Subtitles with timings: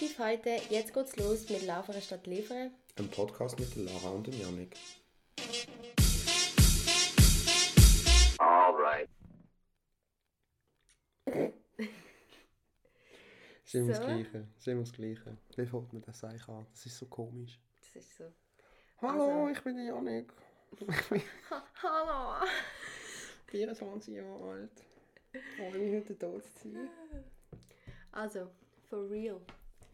[0.00, 0.56] Positiv heute.
[0.70, 2.70] Jetzt geht's los mit Laufere statt Liefere.
[2.98, 4.74] Ein Podcast mit Lara und dem Janik.
[8.38, 9.10] Alright.
[11.26, 11.52] Immer
[13.72, 13.88] So.
[13.88, 14.46] das Gleiche.
[14.58, 15.36] Ist immer das Gleiche.
[15.56, 16.66] Wie fängt man das eigentlich an?
[16.72, 17.60] Das ist so komisch.
[17.82, 18.24] Das ist so.
[19.02, 20.32] Hallo, Also- ich bin der Janik.
[20.78, 20.86] Ich
[21.50, 22.46] Ha Hallo!
[23.48, 24.70] 24 Jahre alt.
[25.58, 26.88] Freue mich heute da zu sein.
[28.12, 28.50] Also,
[28.88, 29.42] for real.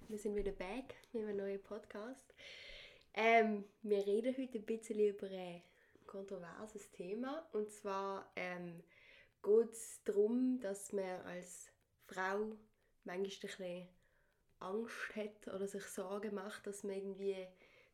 [0.09, 2.33] Wir sind wieder back mit einem neuen Podcast.
[3.13, 5.63] Ähm, wir reden heute ein bisschen über ein
[6.07, 7.45] kontroverses Thema.
[7.53, 8.85] Und zwar ähm,
[9.43, 11.73] geht es darum, dass man als
[12.07, 12.53] Frau
[13.03, 13.89] manchmal ein bisschen
[14.61, 17.45] Angst hat oder sich Sorgen macht, dass man irgendwie,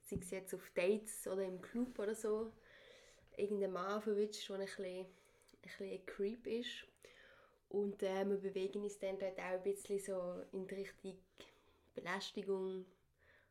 [0.03, 2.53] sei es jetzt auf Dates oder im Club oder so,
[3.39, 5.06] irgendeinen Mann verwünscht, der ein bisschen, ein
[5.62, 6.87] bisschen ein Creep ist.
[7.70, 11.17] Und äh, wir bewegen uns dann dort auch ein bisschen so in die Richtung
[11.95, 12.87] Belästigung,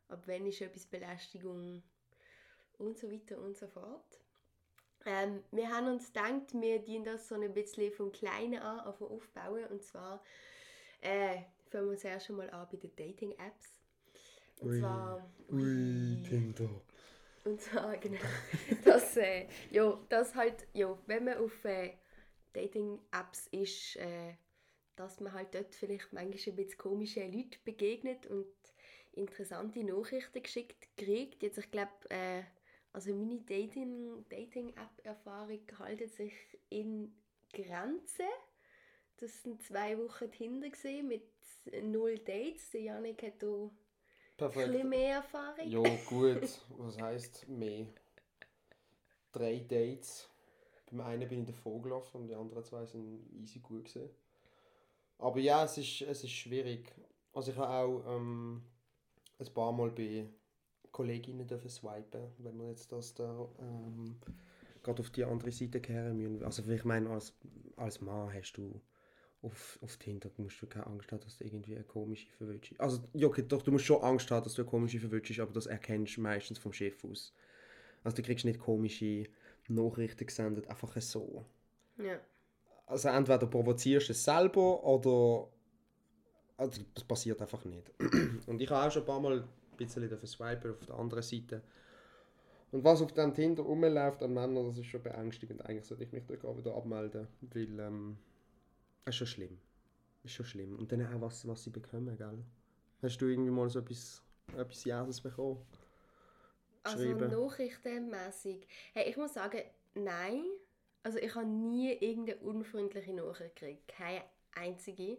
[0.08, 1.82] ab wann ist etwas Belästigung
[2.78, 4.20] und so weiter und so fort.
[5.04, 9.00] Ähm, wir haben uns gedacht, wir dienen das so ein bisschen vom Kleinen an auf
[9.02, 9.64] aufbauen.
[9.66, 10.22] Und zwar
[11.00, 13.78] äh, fangen wir uns erst einmal an bei den Dating-Apps.
[14.60, 14.78] Und Ui.
[14.78, 15.30] zwar...
[15.50, 16.70] Ui, Tinder.
[17.44, 18.20] Und zwar, genau,
[18.84, 21.94] dass, äh, ja, dass halt, ja, wenn man auf äh,
[22.52, 24.34] Dating-Apps ist, äh,
[24.96, 28.46] dass man halt dort vielleicht manchmal ein bisschen komische Leute begegnet und
[29.12, 31.42] interessante Nachrichten geschickt kriegt.
[31.42, 32.42] Jetzt, ich glaube, äh,
[32.92, 36.32] also meine Dating- Dating-App-Erfahrung haltet sich
[36.68, 37.14] in
[37.52, 38.26] Grenzen.
[39.18, 41.22] Das sind zwei Wochen Tinder gesehen mit
[41.82, 42.70] null Dates.
[42.70, 44.84] Der Janik hat da ein bisschen Perfekt.
[44.84, 45.68] mehr Erfahrung.
[45.70, 46.60] Ja, gut.
[46.78, 47.86] Was heisst mehr?
[49.32, 50.28] Drei Dates.
[50.90, 54.10] Beim einen bin ich davor gelaufen und die anderen zwei sind easy gut gewesen.
[55.22, 56.92] Aber ja, es ist, es ist schwierig.
[57.32, 58.60] Also ich habe auch ähm,
[59.38, 60.28] ein paar Mal bei
[60.90, 64.16] Kolleginnen dürfen swipen, wenn wir jetzt das da ähm,
[64.82, 66.44] gerade auf die andere Seite kehren müssen.
[66.44, 67.34] Also ich meine, als,
[67.76, 68.80] als Mann hast du
[69.42, 72.80] auf, auf Tinder musst du keine Angst haben, dass du irgendwie eine komische verwünschst.
[72.80, 75.52] Also, ja, okay, doch, du musst schon Angst haben, dass du eine komische verwünschst, aber
[75.52, 77.32] das erkennst du meistens vom Chef aus.
[78.02, 79.24] Also du kriegst nicht komische
[79.68, 81.44] Nachrichten gesendet, einfach so.
[81.98, 82.20] Ja.
[82.86, 85.48] Also entweder provozierst du es selber oder
[86.56, 87.90] also das passiert einfach nicht.
[88.46, 91.62] Und ich habe auch schon ein paar Mal ein bisschen swipen auf der anderen Seite.
[92.70, 95.64] Und was auf dem Tinder rumläuft an Männern, das ist schon beängstigend.
[95.64, 98.16] Eigentlich sollte ich mich da gerade wieder abmelden, weil ähm,
[99.04, 99.58] es ist schon schlimm.
[100.24, 100.78] Es ist schon schlimm.
[100.78, 102.44] Und dann auch, was, was sie bekommen, gell?
[103.02, 104.22] Hast du irgendwie mal so etwas,
[104.56, 105.58] etwas Jähes bekommen?
[106.84, 108.66] Also nachrichtenmässig.
[108.94, 109.60] Hey, ich muss sagen,
[109.94, 110.44] nein.
[111.02, 113.88] Also ich habe nie irgendeine unfreundliche Nachricht gekriegt.
[113.88, 115.18] Keine einzige.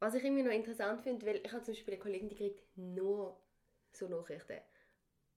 [0.00, 2.62] Was ich irgendwie noch interessant finde, weil ich habe zum Beispiel eine Kollegin, die kriegt
[2.76, 3.40] nur
[3.92, 4.60] so Nachrichten.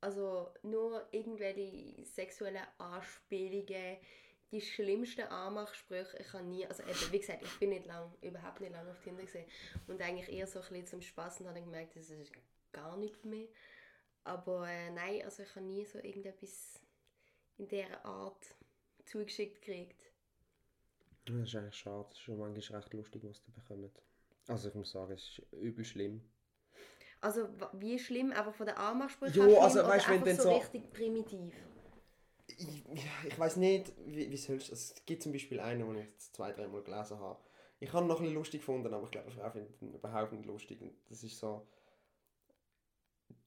[0.02, 3.97] Also nur irgendwelche sexuellen Anspielungen,
[4.52, 6.18] die schlimmsten Anmachsprüche.
[6.19, 9.00] Ich habe nie, also eben, wie gesagt, ich bin nicht lang, überhaupt nicht lange auf
[9.01, 9.46] Tinder gesehen
[9.88, 12.31] und eigentlich eher so ein bisschen zum Spaß und habe dann gemerkt, das ist
[12.72, 13.50] gar nicht für mich.
[14.24, 16.80] Aber äh, nein, also ich habe nie so irgendetwas
[17.57, 18.56] in dieser Art
[19.09, 20.11] zugeschickt gekriegt.
[21.25, 22.05] Das ist eigentlich schade.
[22.09, 24.01] Das ist schon manchmal recht lustig, was du bekommst.
[24.47, 26.21] Also ich muss sagen, es ist übel schlimm.
[27.21, 30.55] Also wie schlimm, einfach von der Anmachsprache Jo, schlimm also, weißt du, wenn so so-
[30.55, 31.53] richtig primitiv?
[32.47, 32.83] Ich,
[33.27, 36.51] ich weiß nicht, wie, wie sollst Es gibt zum Beispiel einen, den ich jetzt zwei,
[36.51, 37.39] dreimal gelesen habe.
[37.79, 40.33] Ich habe ihn noch ein bisschen lustig gefunden, aber ich glaube, Frau findet ihn überhaupt
[40.33, 40.81] nicht lustig.
[40.81, 41.67] Und das ist so...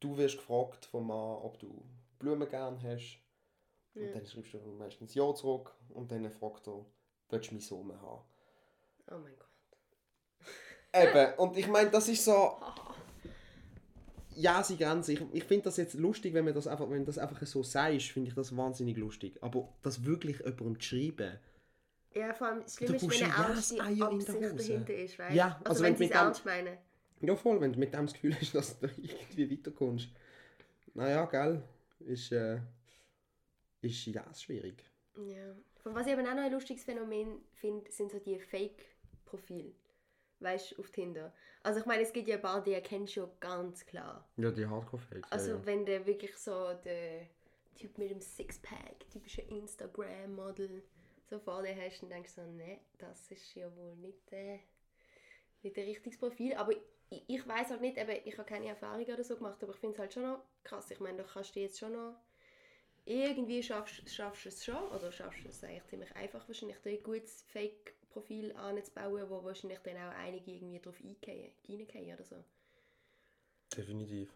[0.00, 1.84] Du wirst gefragt vom Mann, ob du
[2.18, 3.22] Blumen gern hast.
[3.94, 5.75] Und dann schreibst du meistens Ja zurück.
[5.91, 6.84] Und dann fragt er,
[7.30, 8.22] willst du meinen Sohn haben?
[9.10, 9.48] Oh mein Gott.
[10.94, 12.56] Eben, und ich meine, das ist so...
[14.34, 15.12] Ja, sie Grenze.
[15.12, 17.62] Ich, ich finde das jetzt lustig, wenn man das einfach, wenn du das einfach so
[17.62, 19.36] sagst, finde ich das wahnsinnig lustig.
[19.42, 21.39] Aber das wirklich jemandem zu schreiben...
[22.15, 25.34] Ja, vor allem, Du ist, wenn ernste jedes Eier in der Absicht dahinter ist, weißt
[25.34, 26.78] Ja, Also, also wenn wenn sie es ernst meinen.
[27.21, 30.09] Ja, voll, wenn du mit dem das Gefühl hast, dass du irgendwie weiterkommst.
[30.94, 31.62] Naja, gell,
[32.00, 32.59] ist, äh,
[33.82, 34.84] ist ja schwierig.
[35.16, 35.54] Ja.
[35.82, 39.74] Von was ich aber auch noch ein lustiges Phänomen finde, sind so die Fake-Profile.
[40.40, 41.32] Weißt du, auf Tinder.
[41.62, 44.28] Also ich meine, es gibt ja ein paar, die erkennst du ja ganz klar.
[44.36, 45.30] Ja, die Hardcore-Fakes.
[45.30, 45.66] Also ja, ja.
[45.66, 47.26] wenn der wirklich so der
[47.76, 50.82] Typ mit dem Sixpack, typische Instagram-Model,
[51.28, 54.58] so vor dir hast, dann denkst du so, ne, das ist ja wohl nicht, äh,
[55.62, 56.54] nicht ein richtiges Profil.
[56.54, 59.72] Aber ich, ich weiß halt nicht, eben, ich habe keine Erfahrung oder so gemacht, aber
[59.72, 60.90] ich finde es halt schon noch krass.
[60.90, 62.16] Ich meine, du kannst dir jetzt schon noch
[63.04, 67.03] irgendwie schaffst, schaffst du es schon, oder schaffst du es eigentlich ziemlich einfach, wahrscheinlich ein
[67.03, 72.37] gutes Fake-Profil anzubauen, wo wahrscheinlich dann auch einige irgendwie drauf eingehen, reingehen oder so.
[73.77, 74.31] Definitiv.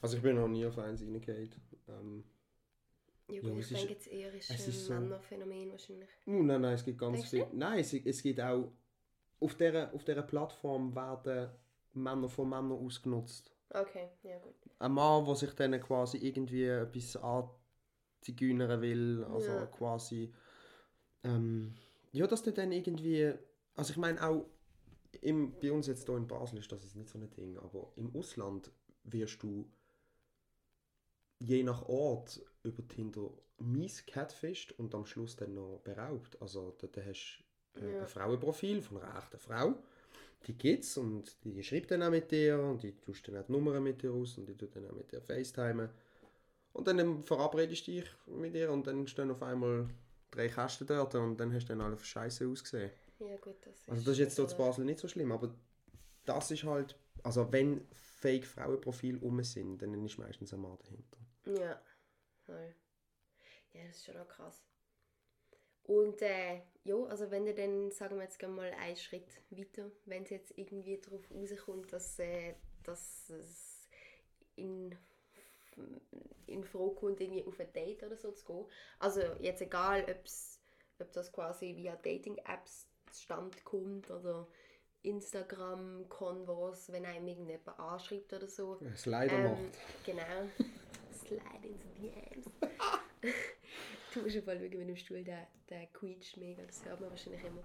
[0.00, 1.50] Also ich bin noch nie auf eins reingegangen.
[1.88, 2.24] Ähm,
[3.28, 6.08] Ja, Ja, ich ist- denke jetzt eher, ist es ein ist so- Männerphänomen wahrscheinlich.
[6.28, 7.46] uh, nein, nein, es gibt ganz Denkst viel.
[7.58, 8.70] Nein, es, es gibt auch...
[9.40, 11.50] Auf dieser, auf dieser Plattform werden
[11.92, 13.52] Männer von Männern ausgenutzt.
[13.70, 14.54] Okay, ja gut.
[14.78, 17.16] Ein Mann, der sich dann quasi irgendwie etwas
[18.18, 19.66] anzigeunern will, also Ja.
[19.66, 20.32] quasi...
[21.24, 21.74] Ähm,
[22.12, 23.32] ja, dass der dann irgendwie...
[23.74, 24.46] Also ich meine auch...
[25.22, 27.90] Im, bei uns jetzt hier in Basel ist das jetzt nicht so ein Ding, aber
[27.96, 28.70] im Ausland
[29.04, 29.66] wirst du
[31.38, 36.40] je nach Ort über Tinder mies catfished und am Schluss dann noch beraubt.
[36.42, 37.42] Also da, da hast
[37.74, 38.00] du äh, Ja.
[38.02, 39.74] ein Frauenprofil von einer echten Frau.
[40.46, 43.52] Die gibt's und die schreibt dann auch mit dir und die tust dann auch die
[43.52, 45.90] Nummern mit dir aus und die tut dann auch mit dir FaceTime.
[46.76, 49.88] Und dann verabredest du dich mit ihr und dann stehen auf einmal
[50.30, 52.90] drei Kästen dort und dann hast du dann alles scheiße ausgesehen.
[53.18, 53.88] Ja gut, das ist...
[53.88, 55.54] Also das ist jetzt in oder- Basel nicht so schlimm, aber
[56.26, 61.16] das ist halt, also wenn fake Frauenprofile um sind, dann ist meistens ein Mann dahinter.
[61.46, 61.80] Ja,
[62.44, 62.74] voll.
[63.72, 64.62] Ja, das ist schon auch krass.
[65.84, 70.24] Und äh, ja, also wenn du dann, sagen wir jetzt mal einen Schritt weiter, wenn
[70.24, 73.88] es jetzt irgendwie darauf rauskommt, dass, äh, dass es
[74.56, 74.94] in,
[76.46, 78.64] in Frage kommt, irgendwie auf ein Date oder so zu gehen.
[78.98, 80.60] Also jetzt egal, ob's,
[80.98, 84.46] ob das quasi via Dating-Apps zustande kommt oder
[85.02, 88.80] Instagram, Converse, wenn einem irgendjemand anschreibt oder so.
[88.92, 89.78] Es leider Ähm, macht.
[90.04, 90.48] Genau.
[91.12, 92.46] Slide ins DMs.
[94.14, 96.62] du musst mal schauen mit dem Stuhl, der, der quietscht mega.
[96.64, 97.62] Das hört man wahrscheinlich immer.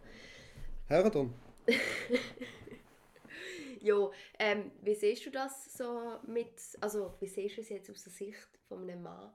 [0.88, 1.34] Hört dann.
[3.82, 8.04] Jo, ähm, wie siehst du das so mit, also wie siehst du es jetzt aus
[8.04, 9.34] der Sicht von einem Mann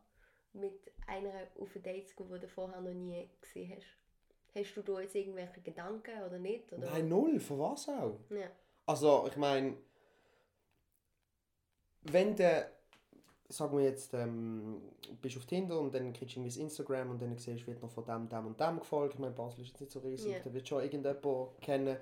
[0.53, 3.87] mit einer auf ein Date zu gehen, die du vorher noch nie gesehen hast?
[4.55, 6.73] Hast du da jetzt irgendwelche Gedanken oder nicht?
[6.73, 6.91] Oder?
[6.91, 8.19] Nein, null, für was auch?
[8.31, 8.49] Ja.
[8.87, 9.77] Also, ich meine,
[12.05, 12.71] wenn du,
[13.49, 14.81] sagen wir jetzt, ähm,
[15.21, 17.83] bist auf Tinder und dann kriegst du irgendwie das Instagram und dann siehst du, wird
[17.83, 19.15] noch von dem, dem und dem gefolgt.
[19.15, 20.39] Ich meine, Basel ist jetzt nicht so riesig, Ja.
[20.39, 21.97] da wird schon irgendjemand kennen.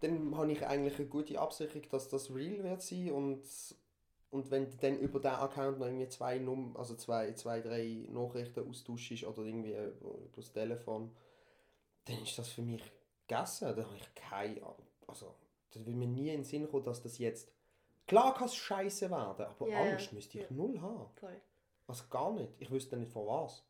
[0.00, 3.42] Dann habe ich eigentlich eine gute Absicherung, dass das real wird sein und,
[4.30, 8.06] und wenn du dann über diesen Account noch irgendwie zwei, Num also zwei, zwei, drei
[8.08, 11.10] Nachrichten austauschst oder irgendwie über, über das Telefon,
[12.04, 12.82] dann ist das für mich
[13.26, 13.74] gegessen.
[13.76, 14.60] Da habe ich keine,
[15.06, 15.34] also
[15.72, 17.50] das will mir nie in den Sinn kommen, dass das jetzt,
[18.06, 19.92] klar kann es scheiße werden, aber Ja, ja.
[19.92, 20.50] Angst müsste ich Ja.
[20.56, 21.10] null haben.
[21.16, 21.40] Voll.
[21.88, 22.52] Also gar nicht.
[22.58, 23.64] Ich wüsste nicht von was.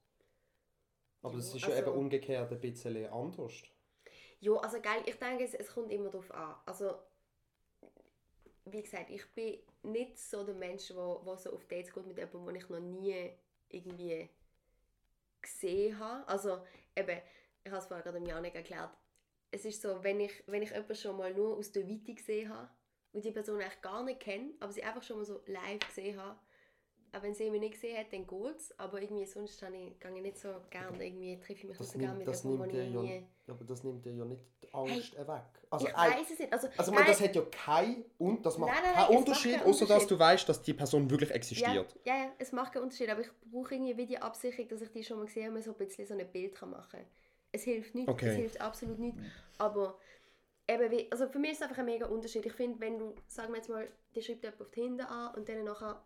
[1.23, 3.53] Aber Ja, das ist ja also- eben umgekehrt ein bisschen anders.
[4.41, 6.55] Ja, also geil, ich denke, es, es kommt immer darauf an.
[6.67, 6.95] Also,
[8.67, 12.47] wie gesagt, ich bin nicht so der Mensch, der so auf Dates geht mit jemandem,
[12.47, 13.33] den ich noch nie
[13.69, 14.29] irgendwie
[15.41, 16.29] gesehen habe.
[16.29, 16.61] Also,
[16.95, 17.21] eben,
[17.65, 18.91] ich habe es vorher gerade dem Janik erklärt,
[19.51, 22.53] es ist so, wenn ich, wenn ich jemanden schon mal nur aus der Weite gesehen
[22.53, 22.69] habe
[23.13, 26.21] und die Person eigentlich gar nicht kenne, aber sie einfach schon mal so live gesehen
[26.21, 26.39] habe,
[27.13, 28.79] auch wenn sie mich nicht gesehen hat, dann geht's.
[28.79, 31.79] Aber irgendwie sonst gehe ich, gehe ich nicht so gerne, irgendwie treffe ich mich nicht
[31.79, 33.27] Das so gerne mit jemandem, dir ich ja, nie...
[33.49, 35.43] aber das nimmt dir ja nicht die Angst weg.
[35.71, 36.53] Also, ich ei- weiß es nicht.
[36.53, 39.11] Also, also man, das hat ja kein, und das macht Nein, nein, nein, keinen es
[39.15, 40.11] macht Unterschied, keinen außer dass Unterschied.
[40.11, 41.97] du weißt, dass die Person wirklich Ja, existiert.
[42.05, 44.91] ja, ja, es macht keinen Unterschied, aber ich brauche irgendwie wie die Absicherung, dass ich
[44.91, 47.01] die schon mal gesehen habe, so ein bisschen so ein Bild kann machen
[47.53, 48.29] Es hilft nicht, Okay.
[48.29, 49.17] es hilft absolut nicht.
[49.59, 49.99] Aber
[50.69, 52.47] eben, wie, also für mich ist es einfach ein mega Unterschied.
[52.47, 55.49] Ich finde, wenn du, sagen wir jetzt mal, die schreibt jemand auf Tinder an und
[55.49, 56.03] dann nachher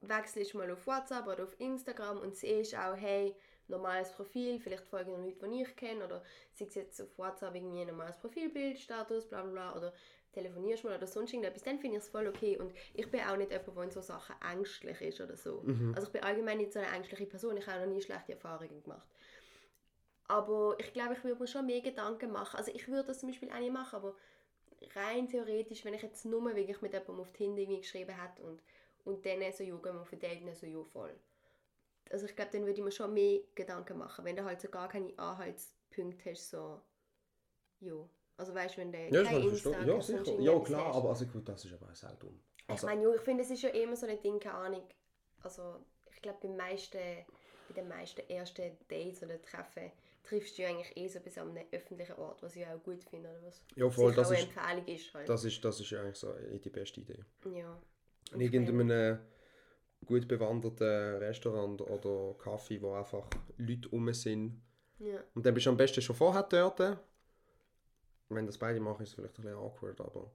[0.00, 3.34] wechselst du mal auf WhatsApp oder auf Instagram und siehst auch, hey,
[3.66, 6.22] normales Profil, vielleicht folgen noch Leute, die ich kenne, oder
[6.54, 9.92] sei es jetzt auf WhatsApp irgendwie ein normales Profilbild, Status, bla bla bla, oder
[10.32, 12.58] telefonierst mal oder sonst irgendetwas, dann finde ich es voll okay.
[12.58, 15.62] Und ich bin auch nicht jemand, der in so Sachen ängstlich ist oder so.
[15.94, 18.82] Also ich bin allgemein nicht so eine ängstliche Person, ich habe noch nie schlechte Erfahrungen
[18.82, 19.08] gemacht.
[20.28, 22.56] Aber ich glaube, ich würde mir schon mehr Gedanken machen.
[22.56, 24.14] Also ich würde das zum Beispiel auch nicht machen, aber
[24.94, 28.62] rein theoretisch, wenn ich jetzt nur wirklich mit jemandem auf Tinder geschrieben hätte und,
[29.04, 31.14] und dann so, ja, gehen wir auf ein Date, dann so, ja, voll.
[32.10, 34.68] Also ich glaube, dann würde ich mir schon mehr Gedanken machen, wenn du halt so
[34.68, 36.80] gar keine Anhaltspunkte hast, so,
[37.80, 38.08] ja.
[38.36, 40.40] Also weißt du, wenn du Ja, kein Insta, Ja, sicher.
[40.40, 42.40] Ja, klar, aber also gut, das ist aber auch sehr dumm.
[42.56, 44.84] Ich Also, meine, ja, ich finde, es ist ja immer so ein Ding, keine Ahnung.
[45.42, 49.90] Also, ich glaube, bei, meisten, bei den meisten ersten Dates oder Treffen
[50.22, 53.02] triffst du ja eigentlich eh so bis an einem öffentlichen Ort, was ich auch gut
[53.04, 53.30] finde.
[53.30, 55.28] Oder was ja, voll, das auch ist, Empfehlung ist halt.
[55.28, 57.24] das ist, das ist ja eigentlich so eh die beste Idee.
[57.44, 57.80] ja.
[58.32, 59.18] In irgendeinem
[60.04, 64.62] gut bewanderten Restaurant oder Kaffee, wo einfach Leute rum sind.
[64.98, 65.22] Ja.
[65.34, 66.98] Und dann bist du am besten schon vorher dort.
[68.28, 70.30] Wenn das beide machen, ist es vielleicht ein bisschen awkward, aber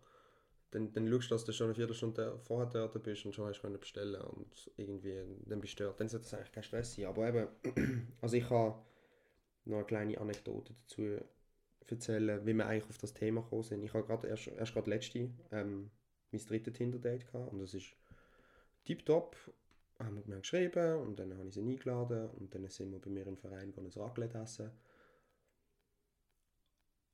[0.72, 3.62] dann, dann schaust du, dass du schon eine Viertelstunde vorher dort bist und schon hast
[3.62, 6.00] können bestellen und irgendwie, dann bist du dort.
[6.00, 7.06] Dann sollte das eigentlich kein Stress sein.
[7.06, 8.80] Aber eben, also ich habe
[9.66, 11.18] noch eine kleine Anekdote dazu
[11.88, 13.84] erzählen, wie wir eigentlich auf das Thema gekommen sind.
[13.84, 15.92] Ich habe gerade erst, erst gerade letzte, ähm,
[16.34, 17.96] mein drittes Tinder-Date gehabt und das ist
[18.84, 19.36] tipptopp,
[20.00, 23.28] haben wir geschrieben und dann habe ich sie eingeladen und dann sind wir bei mir
[23.28, 24.72] im Verein gehen ein Raclette essen.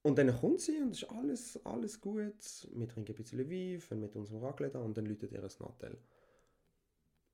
[0.01, 2.67] Und dann kommt sie und es ist alles, alles gut.
[2.73, 5.51] Wir trinken ein bisschen Wein, fangen mit unserem Raclette an und dann läutet ihr ein
[5.59, 5.97] Nattel.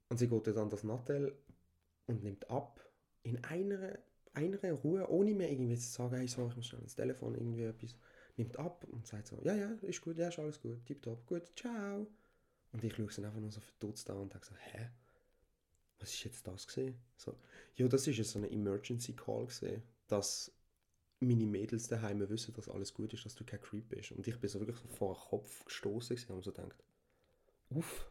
[0.10, 1.38] Und sie geht dann das Nattel
[2.08, 2.82] und nimmt ab
[3.24, 4.00] in einer,
[4.34, 7.64] einer Ruhe, ohne mir irgendwie zu sagen, hey, sorry, ich muss schnell ins Telefon irgendwie
[7.64, 7.96] etwas.
[8.38, 11.44] Nimmt ab und sagt so, ja, ja, ist gut, ja, ist alles gut, tipptopp, gut,
[11.56, 12.08] ciao.
[12.72, 14.90] Und ich schaue sie einfach nur so verdutzt an und denke so, hä?
[16.00, 17.00] Was ist jetzt das gesehen?
[17.16, 17.38] So,
[17.76, 20.52] ja, das ist so eine Emergency Call gesehen, dass
[21.20, 24.12] meine Mädels daheim wissen, dass alles gut ist, dass du kein Creep bist.
[24.12, 26.84] Und ich bin so wirklich so vor den Kopf gestoßen und so gedacht,
[27.70, 28.06] uff,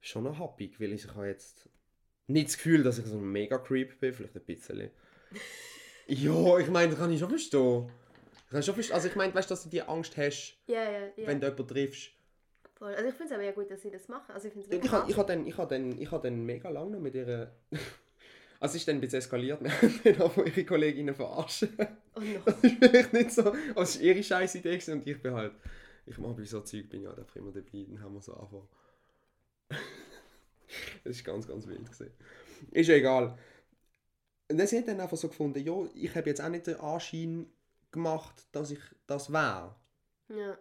[0.00, 1.68] schon noch happig, weil ich habe jetzt
[2.26, 4.90] nicht das Gefühl, dass ich so ein mega Creep bin, vielleicht ein bisschen.
[6.06, 7.90] ja, ich meine, das kann ich schon verstehen.
[8.50, 8.96] Ich kann schon verstehen.
[8.96, 11.26] Also ich meine, weißt du, dass du die Angst hast, Ja, ja, ja.
[11.28, 12.10] wenn du jemanden triffst.
[12.74, 12.92] Voll.
[12.92, 14.32] Also ich finde es aber ja gut, dass sie das machen.
[14.34, 16.44] Also ich finde es Ich, ich, ich habe dann, ich hab dann, ich hab dann
[16.44, 17.52] mega lange noch mit ihr...
[18.58, 21.70] Also es ist dann ein bisschen eskaliert, wir haben dann auch ihre Kolleginnen verarschen.
[22.14, 22.40] Oh no.
[22.44, 23.42] Das ist vielleicht nicht so...
[23.44, 25.52] Also es war ihre scheiß Idee und ich bin halt...
[26.04, 28.68] Ich mache bei so Zeug, bin ja einfach immer dabei, dann haben wir so angefangen.
[31.04, 32.10] das ist ganz, ganz wild gewesen.
[32.72, 33.38] Ist ja egal.
[34.50, 36.80] Und dann sie hat dann einfach so gefunden, ja, ich habe jetzt auch nicht den
[36.80, 37.46] Anschein
[37.92, 39.74] gemacht, dass ich das wäre.
[40.28, 40.58] Ja.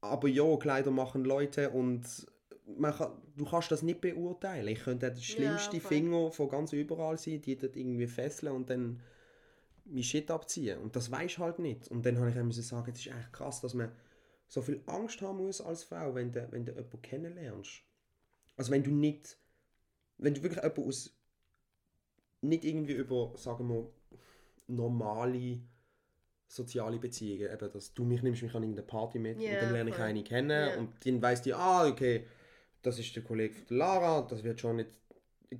[0.00, 2.26] Aber ja, Kleider machen Leute und
[2.78, 4.68] man kann, du kannst das nicht beurteilen.
[4.68, 5.88] Ich könnte der schlimmste voll.
[5.88, 9.00] Finger von ganz überall sein, die dort irgendwie fesseln und dann
[9.84, 10.78] mein Shit abziehen.
[10.80, 11.88] Und das weiß halt nicht.
[11.88, 13.92] Und dann habe ich müssen sagen, es ist echt krass, dass man
[14.48, 17.82] so viel Angst haben muss als Frau, wenn du, wenn du jemanden kennenlernst.
[18.56, 19.38] Also wenn du nicht,
[20.18, 21.16] wenn du wirklich jemanden aus,
[22.40, 23.90] nicht irgendwie über, sagen wir,
[24.66, 25.60] normale
[26.48, 29.72] soziale Beziehungen, eben, dass du mich nimmst mich an irgendeine Party mit Ja, und dann
[29.72, 30.04] lerne ich voll.
[30.04, 30.76] eine kennen Ja.
[30.78, 32.26] und dann weiss die, ah, okay,
[32.82, 34.90] das ist der Kollege von Lara, das wird schon nicht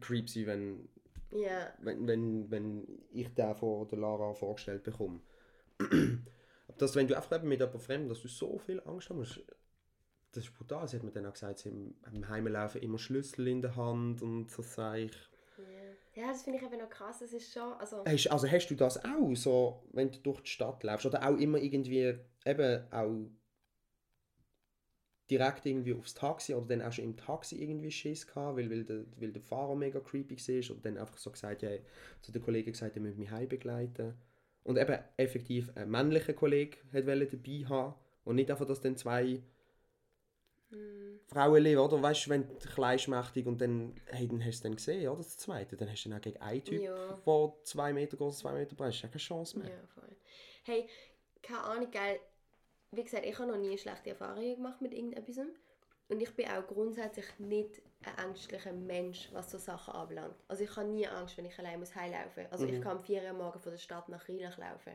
[0.01, 0.89] creep sein, wenn,
[1.33, 1.73] Ja.
[1.81, 5.21] wenn, wenn, wenn ich den von der Lara vorgestellt bekomme.
[5.81, 9.41] Aber dass, wenn du einfach mit jemandem fremd, dass du so viel Angst haben musst,
[10.33, 10.87] das ist brutal.
[10.87, 14.51] Sie hat mir dann auch gesagt, sie im Heimlaufen immer Schlüssel in der Hand und
[14.51, 15.13] so sage ich.
[16.17, 17.19] Ja, das finde ich eben noch krass.
[17.19, 18.03] Das ist schon, also...
[18.07, 21.05] Hast, also hast du das auch, so, wenn du durch die Stadt läufst?
[21.05, 23.31] Oder auch immer irgendwie, eben auch
[25.29, 28.85] direkt irgendwie aufs Taxi oder dann auch schon im Taxi irgendwie Schiss gehabt, weil, weil,
[28.85, 31.71] der, weil der Fahrer mega creepy war und dann einfach so gesagt, ja,
[32.23, 34.15] zu den Kollegen gesagt, er müsse mich heim begleiten.
[34.63, 37.95] Und eben effektiv ein männlicher Kollege wollte dabei haben
[38.25, 39.43] und nicht einfach, dass dann zwei
[40.71, 41.21] Hm.
[41.27, 42.03] Frauen leben, oder?
[42.03, 45.19] Weißt du, wenn du kleinschmächtig und dann, hey, dann hast du dann gesehen, oder?
[45.19, 45.77] Das zweite.
[45.77, 47.13] Dann hast du dann auch gegen einen Typ, Ja.
[47.27, 49.71] der zwei Meter groß, zwei Meter breit ist, keine Chance mehr.
[49.71, 50.17] Ja, voll.
[50.65, 50.89] Hey,
[51.43, 52.19] keine Ahnung, geil.
[52.91, 55.39] Wie gesagt, ich habe noch nie schlechte Erfahrungen gemacht mit irgendetwas.
[56.09, 60.37] Und ich bin auch grundsätzlich nicht ein ängstlicher Mensch, was so Sachen anbelangt.
[60.47, 62.53] Also ich habe nie Angst, wenn ich allein muss heimlaufen muss.
[62.53, 62.81] Also ich Mhm.
[62.81, 64.93] kann am 4 Uhr Morgen von der Stadt nach Rheinach laufen.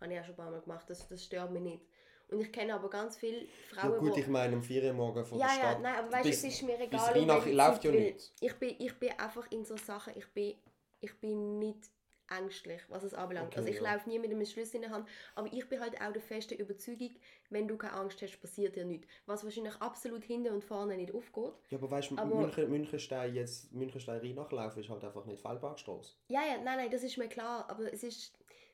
[0.00, 0.90] Habe ich auch schon ein paar Mal gemacht.
[0.90, 1.82] Das, das stört mich nicht.
[2.32, 5.24] Und ich kenne aber ganz viele Ja Frauen, gut, die- ich meine, 4 Uhr morgen
[5.24, 5.82] von ja, der ja, Stadt.
[5.82, 7.12] nein, aber weißt du, es bis- ist mir bis egal.
[7.12, 8.32] Rheinach welche läuft ja weil nicht.
[8.40, 10.54] Ich bin, ich bin einfach in so Sachen, ich bin,
[11.00, 11.90] ich bin nicht
[12.30, 13.48] ängstlich, was es anbelangt.
[13.48, 13.92] Okay, also ich ja.
[13.92, 16.54] laufe nie mit einem Schlüssel in der Hand, aber ich bin halt auch der festen
[16.54, 17.10] Überzeugung,
[17.50, 19.06] wenn du keine Angst hast, passiert dir nichts.
[19.26, 21.52] Was wahrscheinlich absolut hinten und vorne nicht aufgeht.
[21.68, 26.14] Ja, aber weißt du, München, Münchenstein jetzt, Münchenstein ist halt einfach nicht Feldbergstrasse.
[26.28, 28.32] Ja, ja, nein, nein, das ist mir klar, aber es ist,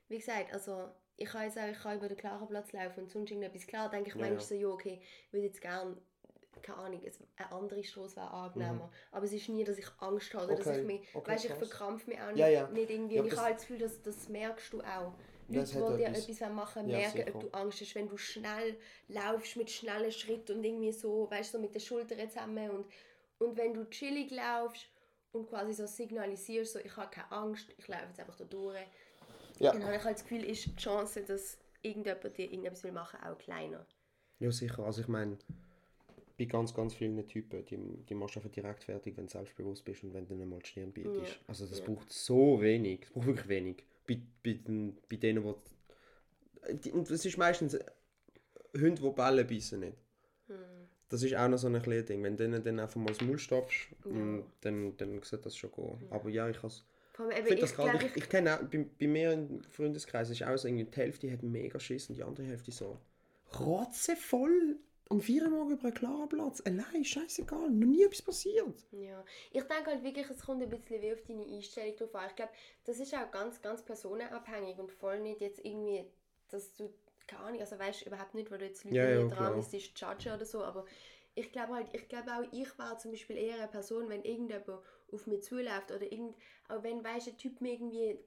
[0.09, 3.31] wie gesagt, also ich kann jetzt auch, ich kann über den Klarenplatz laufen und sonst
[3.31, 3.67] irgendetwas.
[3.67, 4.47] Klar denke ich Ja, manchmal ja.
[4.47, 5.97] so, ja, okay, ich würde jetzt gerne,
[6.63, 7.03] keine Ahnung,
[7.37, 8.91] eine andere Straße wäre angenehmer.
[9.13, 10.73] Aber es ist nie, dass ich Angst habe oder dass Mhm.
[10.73, 13.17] Okay, ich mich, okay, weißt, ich verkrampfe mich auch nicht, Ja, nicht irgendwie.
[13.17, 15.15] Ja, ich habe das Gefühl, dass, das merkst du auch.
[15.51, 16.29] Das Leute, die dir etwas.
[16.29, 17.41] etwas machen merken, ob sicher.
[17.41, 18.77] du Angst hast, wenn du schnell
[19.09, 22.87] laufst mit schnellen Schritten und irgendwie so, weißt du, so mit den Schultern zusammen und,
[23.39, 24.87] und wenn du chillig laufst
[25.33, 28.77] und quasi so signalisierst, so, ich habe keine Angst, ich laufe jetzt einfach da durch,
[29.61, 29.73] Ja.
[29.73, 33.21] dann habe ich halt das Gefühl, ist die Chance, dass irgendjemand dir irgendetwas will machen,
[33.23, 33.87] auch kleiner.
[34.41, 34.85] Ja, sicher.
[34.85, 35.39] Also ich meine,
[36.39, 37.77] bei ganz, ganz vielen Typen, die,
[38.09, 40.61] die machst du einfach direkt fertig, wenn du selbstbewusst bist und wenn du nicht mal
[40.61, 41.33] die Stirn bietest.
[41.33, 41.85] Ja, Also das ja.
[41.85, 43.03] braucht so wenig.
[43.05, 43.85] Es braucht wirklich wenig.
[44.07, 45.57] Bei, bei, den, bei denen, wo...
[46.71, 47.77] Die, und das ist meistens
[48.75, 49.97] Hunde, die Bälle beißen nicht.
[50.47, 50.57] Hm.
[51.09, 52.23] Das ist auch noch so ein kleines Ding.
[52.23, 54.11] Wenn du denen dann einfach mal das Maul stopfst, Ja.
[54.13, 56.07] mm, dann, dann sieht das schon gehen.
[56.11, 56.71] Aber ja, ich Vor
[57.27, 60.57] allem, ich eben, ich Ich, ich kenne auch, bei, bei mir im Freundeskreis ist auch
[60.57, 62.99] so, irgendwie die Hälfte hat mega Schiss und die andere Hälfte so
[63.59, 66.63] rotzevoll um 4 Uhr morgen über einen klaren Platz.
[66.67, 68.85] Allein, scheißegal, noch nie etwas passiert.
[68.91, 69.23] Ja,
[69.53, 72.29] ich denke halt wirklich, es kommt ein bisschen wie auf deine Einstellung drauf an.
[72.31, 72.53] Ich glaube,
[72.85, 76.05] das ist auch ganz, ganz personenabhängig und voll nicht jetzt irgendwie,
[76.49, 76.93] dass du,
[77.27, 79.99] keine Ahnung, also weißt überhaupt nicht, weil du jetzt Leute Ja, ja, dran bist, ist
[80.01, 80.87] judge oder so, aber
[81.35, 84.81] ich glaube halt, ich glaube auch, ich war zum Beispiel eher eine Person, wenn irgendjemand
[85.13, 86.37] auf mich zuläuft oder irgend,
[86.69, 88.19] auch wenn, weißt, ein Typ mir irgendwie,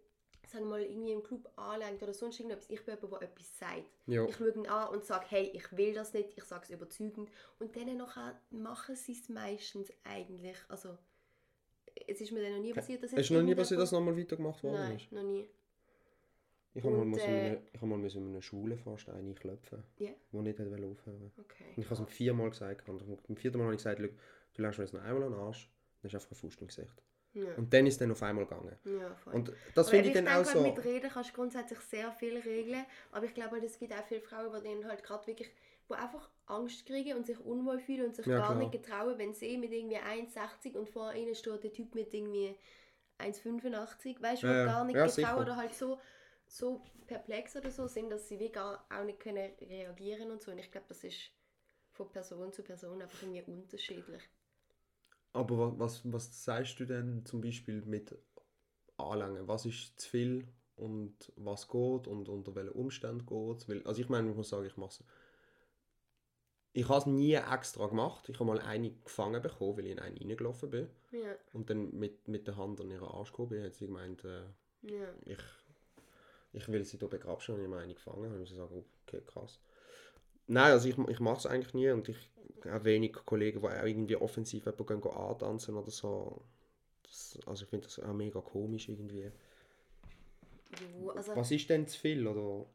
[0.48, 3.58] sagen wir mal, irgendwie im Club anlenkt oder sonst irgendetwas, ich bin jemand, der etwas
[3.58, 3.90] sagt.
[4.08, 4.26] Ja.
[4.26, 7.30] Ich schaue ihn an und sage, hey, ich will das nicht, ich sage es überzeugend.
[7.60, 10.98] Und dann nachher machen sie es meistens eigentlich, also,
[12.08, 14.18] es ist mir dann noch nie passiert, dass Es ist noch nie passiert, dass nochmal
[14.18, 15.12] weitergemacht worden Nein, ist.
[15.12, 15.48] noch nie.
[16.74, 20.12] Ich habe mal, äh, mal in einer Schule fast eine klopfen, Ja.
[20.32, 21.32] die nicht wollte aufhören.
[21.38, 21.66] Okay.
[21.76, 22.88] Und ich habe es ihm viermal gesagt.
[22.88, 24.08] Und beim vierten Mal habe ich gesagt, «Schau,
[24.54, 25.70] du lässt mir jetzt noch einmal an den Arsch,
[26.02, 27.04] dann ist einfach ein Fuß im Gesicht.
[27.34, 28.76] Ja, Und dann ist es dann auf einmal gegangen.
[28.86, 29.34] ja voll.
[29.34, 30.60] Und das finde ich dann auch denke so...
[30.64, 33.94] halt, mit Reden kannst du grundsätzlich sehr viel regeln, aber ich glaube halt, es gibt
[33.94, 35.50] auch viele Frauen, die halt gerade wirklich,
[35.90, 38.58] die einfach Angst kriegen und sich unwohl fühlen und sich Ja, gar klar.
[38.60, 42.56] nicht getrauen, wenn sie mit irgendwie 1,60 und vor ihnen steht der Typ mit irgendwie
[43.18, 46.00] 1,85, weißt du, Ja, gar nicht Ja, getrauen oder halt so,
[46.48, 50.52] so perplex oder so sind, dass sie wie gar auch nicht können reagieren und so.
[50.52, 51.32] Und ich glaube, das ist
[51.92, 54.24] von Person zu Person einfach irgendwie unterschiedlich.
[55.34, 58.16] Aber wa- was, was sagst du denn zum Beispiel mit
[58.98, 59.48] Anlangen?
[59.48, 60.48] Was ist zu viel
[60.78, 64.66] und was geht und unter welchen Umständen geht Weil, Also ich meine, ich muss sagen,
[64.68, 65.04] ich mache es...
[66.74, 68.28] Ich habe es nie extra gemacht.
[68.30, 70.90] Ich habe mal eine gefangen bekommen, weil ich in einen reingelaufen bin.
[71.12, 74.24] Ja, Und dann mit, mit der Hand an ihren Arsch gekommen bin, hat sie gemeint,
[74.26, 74.44] äh,
[74.84, 75.14] ja.
[75.26, 75.40] ich,
[76.54, 78.32] ich will sie hier begrapschen und ich habe eine gefangen.
[78.34, 79.60] Und ich sagen, oh, okay, krass.
[80.52, 82.30] Nein, also ich, ich mache es eigentlich nie und ich
[82.66, 86.42] habe wenig Kollegen, die auch irgendwie offensiv jemanden gehen antanzen oder so.
[87.04, 89.32] Das, also ich finde das auch mega komisch irgendwie.
[90.80, 92.26] Jo, also, Was ist denn zu viel?
[92.26, 92.66] Oder?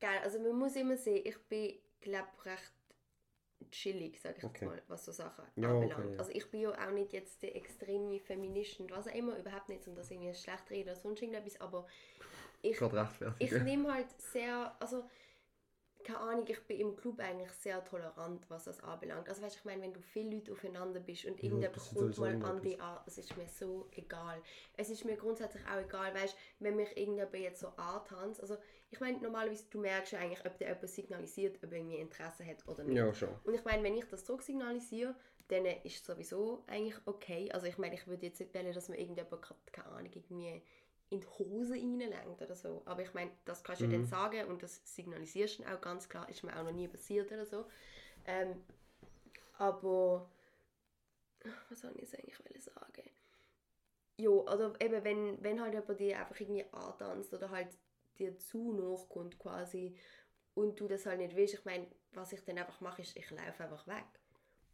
[0.00, 2.72] Geil, also man muss immer sehen, ich bin, glaube recht
[3.70, 4.48] chillig, sage ich Okay.
[4.48, 6.04] jetzt mal, was so Sachen Ja, anbelangt.
[6.04, 6.24] okay, ja.
[6.24, 9.68] Also ich bin ja auch nicht jetzt die extreme Feministin, und was auch immer, überhaupt
[9.68, 11.86] nicht, um das irgendwie schlecht reden oder sonst irgendetwas, aber
[12.62, 12.78] ich,
[13.38, 15.04] ich nehme halt sehr, also
[16.08, 19.28] keine Ahnung, ich bin im Club eigentlich sehr tolerant, was das anbelangt.
[19.28, 22.44] Also weißt ich meine, wenn du viele Leute aufeinander bist und irgendjemand ist kommt mal
[22.44, 24.40] an dich an, es ist mir so egal.
[24.78, 28.56] Es ist mir grundsätzlich auch egal, weißt wenn mich irgendjemand jetzt so antanzt, also
[28.90, 32.46] ich meine, normalerweise, du merkst ja eigentlich, ob dir jemand signalisiert, ob er irgendwie Interesse
[32.46, 32.96] hat oder nicht.
[32.96, 33.28] Ja, schon.
[33.44, 35.14] Und ich meine, wenn ich das zurück signalisiere,
[35.48, 37.50] dann ist es sowieso eigentlich okay.
[37.52, 39.42] Also ich meine, ich würde jetzt nicht wollen, dass mir irgendjemand,
[39.72, 40.62] keine Ahnung, irgendwie
[41.10, 42.82] in die Hose reinlenkt oder so.
[42.84, 43.92] Aber ich meine, das kannst du Mhm.
[43.92, 46.28] dann sagen und das signalisierst du auch ganz klar.
[46.28, 47.64] Ist mir auch noch nie passiert oder so.
[48.26, 48.62] Ähm,
[49.58, 50.30] aber
[51.68, 53.10] was soll ich jetzt eigentlich sagen?
[54.16, 57.68] Ja, oder eben, wenn, wenn halt jemand dir einfach irgendwie antanzt oder halt
[58.18, 59.96] dir zu nachkommt quasi
[60.54, 63.30] und du das halt nicht willst, ich meine, was ich dann einfach mache, ist, ich
[63.30, 64.06] laufe einfach weg.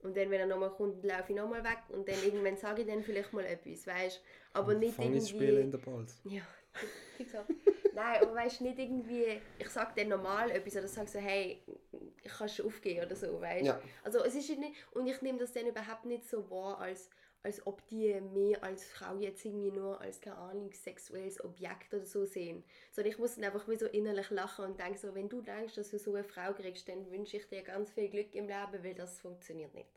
[0.05, 2.89] Und dann, wenn er nochmal kommt, laufe ich nochmal weg und dann irgendwann sage ich
[2.89, 4.21] dann vielleicht mal etwas, weißt
[4.53, 5.63] Aber nicht Fannyspiel irgendwie...
[5.63, 6.21] in der Balz.
[6.25, 6.43] Ja,
[7.33, 7.39] so.
[7.95, 11.63] Nein, aber weißt nicht irgendwie, ich sage dann normal etwas oder sage so, hey,
[12.23, 13.81] ich kann schon aufgehen oder so, weißt Ja.
[14.03, 17.09] Also es ist nicht, und ich nehme das dann überhaupt nicht so wahr, als,
[17.45, 22.07] als ob die mir als Frau jetzt irgendwie nur als, keine Ahnung, sexuelles Objekt oder
[22.07, 22.65] so sehen.
[22.91, 25.75] Sondern ich muss dann einfach wie so innerlich lachen und denke so, wenn du denkst,
[25.75, 28.83] dass du so eine Frau kriegst, dann wünsche ich dir ganz viel Glück im Leben,
[28.83, 29.91] weil das funktioniert nicht.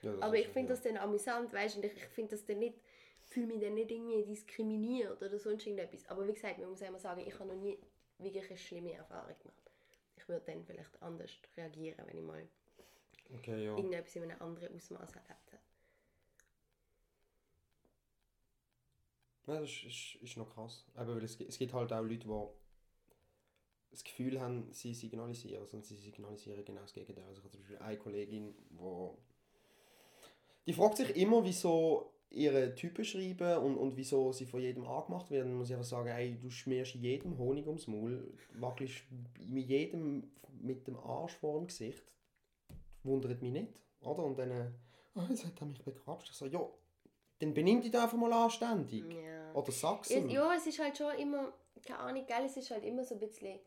[0.00, 0.76] Ja, das Aber ich finde ja.
[0.76, 2.78] das dann amüsant, weißt du, ich, finde das dann nicht,
[3.22, 6.08] fühle mich dann nicht irgendwie diskriminiert oder sonst irgendetwas.
[6.08, 7.78] Aber wie gesagt, man muss immer sagen, ich habe noch nie
[8.18, 9.70] wirklich eine schlimme Erfahrung gemacht.
[10.16, 12.48] Ich würde dann vielleicht anders reagieren, wenn ich mal
[13.36, 13.76] Okay, ja.
[13.76, 15.63] irgendetwas in einem anderen Ausmaß erlebt habe.
[19.46, 20.86] Ja, das ist, ist, ist noch krass.
[20.94, 22.46] Aber weil es, es gibt halt auch Leute, die
[23.90, 27.24] das Gefühl haben, sie signalisieren, sondern sie signalisieren genau das Gegenteil.
[27.24, 29.18] Also ich habe zum Beispiel eine Kollegin, wo
[30.66, 35.30] die fragt sich immer, wieso ihre Typen schreiben und, und wieso sie von jedem angemacht
[35.30, 35.50] werden.
[35.50, 39.04] Dann muss einfach sagen, ey, du schmierst jedem Honig ums Maul, wackelst
[39.46, 40.30] mit jedem
[40.60, 42.02] mit dem Arsch vor dem Gesicht.
[43.02, 44.24] Wundert mich nicht, oder?
[44.24, 44.70] Und dann, äh,
[45.14, 46.30] oh, jetzt hat er mich begrapscht.
[46.30, 46.66] Ich so, ja,
[47.44, 49.04] dann benimm dich einfach mal anständig.
[49.12, 49.52] Ja.
[49.52, 50.28] Oder sag's ihm.
[50.28, 51.52] ja, es ist halt schon immer,
[51.86, 53.60] keine Ahnung, gell, es ist halt immer so ein bisschen,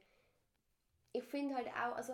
[1.14, 2.14] ich finde halt auch, also,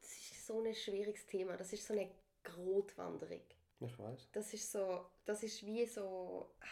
[0.00, 2.10] das ist so ein schwieriges Thema, das ist so eine
[2.42, 3.42] Grotwanderung.
[3.80, 4.30] Ich weiß.
[4.32, 6.66] Das ist so, das ist wie so, ah,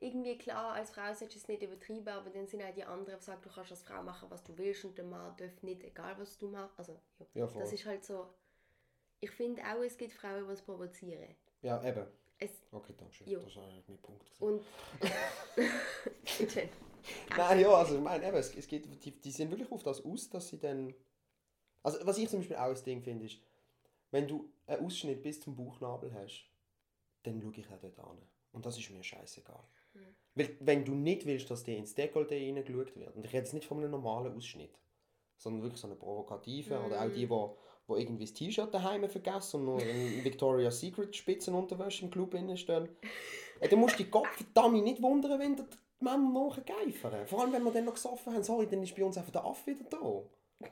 [0.00, 3.18] irgendwie klar, als Frau solltest du es nicht übertreiben, aber dann sind auch die anderen,
[3.18, 5.84] die sagen, du kannst als Frau machen, was du willst und der Mann darf nicht,
[5.84, 6.78] egal was du machst.
[6.78, 7.00] Also,
[7.34, 8.26] ja, Ja, das ist halt so,
[9.20, 11.36] ich finde auch, es gibt Frauen, die es provozieren.
[11.62, 12.06] Ja, eben.
[12.44, 13.28] Es, Okay, danke schön.
[13.28, 13.40] Jo.
[13.40, 14.24] Das war eigentlich mein Punkt.
[14.24, 14.44] gewesen.
[14.44, 14.62] und,
[16.38, 16.68] bitte.
[17.36, 20.04] Nein, ja, also ich meine, eben, es, es geht, die, die sind wirklich auf das
[20.04, 20.94] aus, dass sie dann...
[21.82, 23.38] Also was ich zum Beispiel auch ein Ding finde, ist,
[24.12, 26.44] wenn du einen Ausschnitt bis zum Bauchnabel hast,
[27.24, 28.18] dann schaue ich auch dort an.
[28.52, 29.64] Und das ist mir scheißegal.
[30.34, 33.52] Weil wenn du nicht willst, dass dir ins Dekolleté reingeschaut wird, und ich rede jetzt
[33.52, 34.78] nicht von einem normalen Ausschnitt,
[35.36, 37.28] sondern wirklich so einen provokativen, oder auch die, die
[37.86, 42.88] wo irgendwie das T-Shirt daheim vergessen und nur ein Victoria's Secret Spitzenunterwäsche im Club stehen.
[43.60, 45.62] Äh, dann musst du dich Gottverdammt nicht wundern, wenn die
[46.00, 46.18] Männer
[46.48, 47.26] nachgeifern.
[47.26, 48.42] Vor allem, wenn wir dann noch gesoffen haben.
[48.42, 50.22] Sorry, dann ist bei uns einfach der Affe wieder da.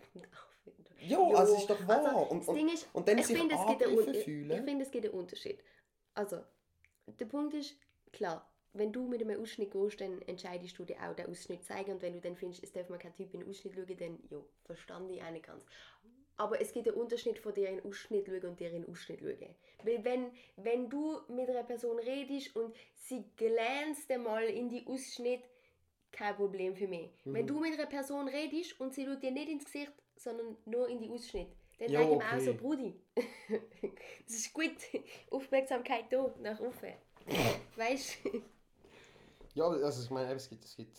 [1.03, 2.05] Ja, also es ist doch wahr.
[2.05, 4.23] also, und, und, Ding ist, und dann ich sich finde, es gibt einen Un- ich,
[4.25, 4.51] fühlen.
[4.51, 5.59] ich finde, es gibt einen Unterschied.
[6.13, 6.41] Also,
[7.07, 7.75] der Punkt ist,
[8.13, 11.93] klar, wenn du mit einem Ausschnitt gehst, dann entscheidest du dir auch den Ausschnitt zeigen
[11.93, 14.19] und wenn du dann findest, es darf man kein Typ in den Ausschnitt schauen, dann,
[14.29, 15.65] ja, verstand ich eine ganz.
[16.43, 19.55] Aber es gibt einen Unterschied von dir in Ausschnitt schauen und dir in Ausschnitt schauen.
[19.85, 25.43] Weil wenn, wenn du mit einer Person redest und sie glänzt einmal in die Ausschnitt,
[26.13, 27.11] kein Problem für mich.
[27.33, 27.47] Wenn Mhm.
[27.47, 30.99] du mit einer Person redest und sie schaut dir nicht ins Gesicht, sondern nur in
[31.01, 31.49] die Ausschnitt,
[31.79, 32.95] dann Ja, denke ich mir auch so, Brudi,
[34.27, 34.73] das ist gut,
[35.31, 36.95] Aufmerksamkeit da, nach oben.
[37.77, 38.43] Weißt du?
[39.55, 40.97] Ja, also ich meine, es gibt, es gibt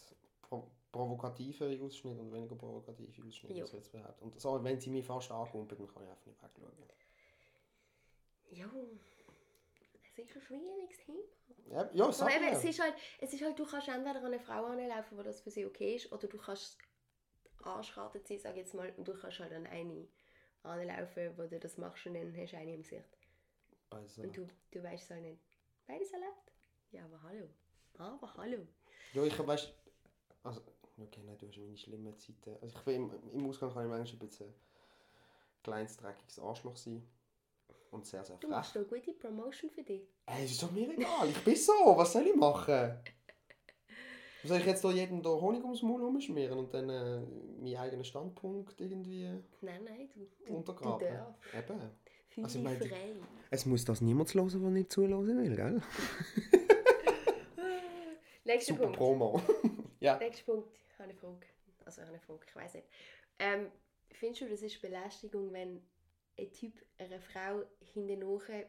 [0.91, 3.53] provokativere Ausschnitte und weniger provokative Ausschnitte.
[3.55, 3.61] Jo.
[3.61, 4.25] Das jetzt behaupten.
[4.25, 6.71] Und so, wenn sie mich fast ankumpelt, dann kann ich einfach nicht wegschauen.
[8.51, 8.69] Ja,
[10.03, 11.19] es ist ein schwieriges Thema.
[11.69, 14.39] Ja, ja sag eben, es ist halt, es ist halt, du kannst entweder an eine
[14.39, 16.77] Frau anlaufen, wo das für sie okay ist, oder du kannst
[17.63, 20.07] arschkartet sein, sag jetzt mal, und du kannst halt an eine
[20.63, 23.17] anlaufen, wo du das machst und dann hast du eine im Gesicht.
[23.89, 25.41] Beides Und du, du weißt es halt nicht.
[25.87, 26.51] Beides erlebt?
[26.91, 27.47] Ja, aber hallo.
[27.97, 28.67] Aber hallo.
[29.13, 29.73] Ja, ich weißt
[30.43, 30.61] also,
[30.97, 32.55] okay, nein, du hast meine schlimmen Zeiten.
[32.61, 34.53] Also ich bin im, im Ausgang kann ich manchmal ein bisschen ein
[35.63, 37.01] kleines, dreckiges Arschloch sein.
[37.91, 38.57] Und sehr, sehr Du frech.
[38.57, 40.01] machst eine gute Promotion für dich.
[40.25, 42.93] Ey, es ist doch mir egal, ich bin so, was soll ich machen?
[44.43, 47.19] Soll ich jetzt da jedem da Honig ums Maul rumschmieren und dann äh,
[47.59, 49.25] meinen eigenen Standpunkt irgendwie
[49.61, 50.99] Nein, nein, du, du, untergraben?
[50.99, 51.69] du darfst.
[51.69, 51.79] Eben.
[52.29, 53.15] Fühl Also, ich meine, frei.
[53.51, 55.81] Es muss das niemand hören, der nicht zuhören will, gell?
[58.43, 58.97] Nächster Super Punkt.
[58.97, 59.41] Promo.
[59.99, 60.17] ja.
[60.17, 60.69] Nächster Punkt.
[60.87, 61.47] Ich habe eine Frage.
[61.85, 62.87] Also ich habe eine Frage, ich weiß nicht.
[63.39, 63.71] Ähm,
[64.11, 65.81] findest du, das ist Belästigung, wenn
[66.37, 68.21] ein Typ einer Frau hinten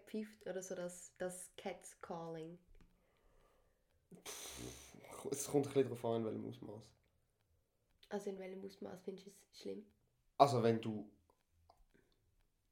[0.07, 2.59] pfeift oder so das, das Catcalling?
[5.31, 6.83] Es kommt ein bisschen darauf an, in welchem Ausmaß.
[8.11, 9.87] Also in welchem Ausmaß findest du es schlimm?
[10.37, 11.09] Also wenn du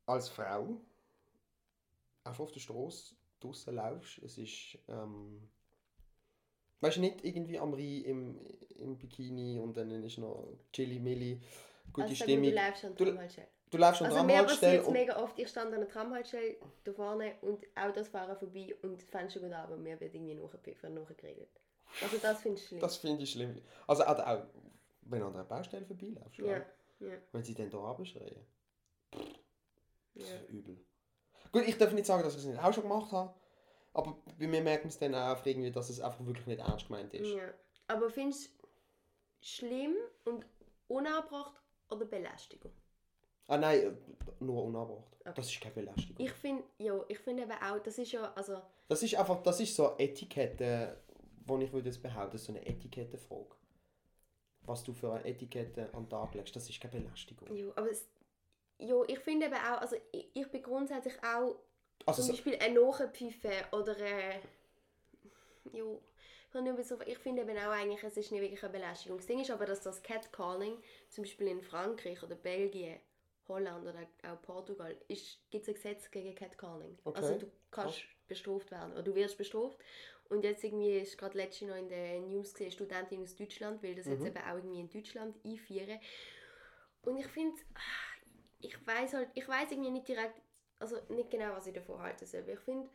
[0.06, 0.80] als Frau
[2.24, 5.48] einfach auf der Straße draußen laufst, es ist ähm,
[6.80, 8.40] weißt du nicht irgendwie am Rhein im,
[8.76, 11.40] im Bikini und dann ist noch Chili Milli,
[11.92, 12.44] gute also Stimmung.
[12.50, 13.48] du läufst an Du- der Tramhaltestelle.
[13.70, 15.80] Du läufst an Also der mir Tramhaltestelle passiert es und mega oft, ich stand an
[15.80, 20.00] der Tramhaltestelle da vorne und Autos fahren vorbei und das Fenster geht ab und mir
[20.00, 21.48] wird irgendwie nachgepfiffen nachgeredet.
[22.02, 22.80] Also das findest du schlimm?
[22.80, 23.60] das finde ich schlimm.
[23.86, 24.42] Also auch, auch
[25.02, 26.56] wenn du an der Baustelle vorbeiläufst, ja, ja.
[27.00, 28.36] ja, wenn sie dann da abschreien.
[30.14, 30.36] Das ja.
[30.36, 30.76] ist übel.
[31.52, 33.34] Gut, ich darf nicht sagen, dass ich es nicht auch schon gemacht habe,
[33.92, 36.86] aber bei mir merkt man es dann auch irgendwie, dass es einfach wirklich nicht ernst
[36.86, 37.32] gemeint ist.
[37.32, 37.52] Ja.
[37.88, 38.66] Aber findest du
[39.40, 40.46] schlimm und
[40.88, 42.72] unangebracht oder Belästigung?
[43.48, 43.92] Ah nein, äh,
[44.44, 45.16] nur unangebracht.
[45.20, 45.32] Okay.
[45.34, 46.24] Das ist keine Belästigung.
[46.24, 49.60] Ich finde, ja, ich finde eben auch, das ist ja, also, Das ist einfach, das
[49.60, 50.96] ist so Etikette,
[51.46, 53.56] wo ich würde behaupten, so eine Etikettenfrage.
[54.62, 57.52] Was du für eine Etikette an den Tag legst, das ist keine Belästigung.
[57.56, 58.08] ja, aber es,
[58.78, 61.56] ja, ich finde eben auch, also ich, ich bin grundsätzlich auch
[62.06, 64.40] Also zum Beispiel ein Nachpfeifen oder äh,
[65.72, 65.84] ja,
[67.06, 69.18] ich finde eben auch eigentlich, es ist nicht wirklich eine Belästigung.
[69.18, 70.76] Das Ding ist aber, dass das Catcalling,
[71.08, 72.98] zum Beispiel in Frankreich oder Belgien,
[73.46, 76.98] Holland oder auch Portugal, gibt es ein Gesetz gegen Catcalling.
[77.04, 77.18] Okay.
[77.18, 79.78] Also du kannst bestraft werden oder du wirst bestraft.
[80.28, 83.94] Und jetzt irgendwie ist gerade letztens noch in den News gesehen, Studentin aus Deutschland will
[83.96, 84.26] das jetzt Mhm.
[84.26, 85.98] eben auch irgendwie in Deutschland einführen.
[87.02, 87.60] Und ich finde,
[88.60, 90.40] ich weiß halt, ich weiß irgendwie nicht direkt,
[90.80, 92.48] also nicht genau, was ich davon halten soll.
[92.48, 92.88] Ich finde,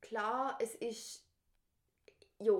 [0.00, 1.24] klar, es ist,
[2.38, 2.52] ja,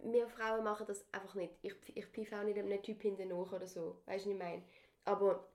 [0.00, 1.54] wir Frauen machen das einfach nicht.
[1.62, 4.38] Ich, ich pfeife auch nicht einem Typ hinten nach oder so, weißt du, was ich
[4.38, 4.64] meine?
[5.04, 5.48] Aber